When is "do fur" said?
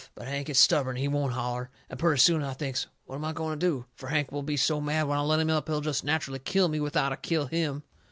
3.63-4.07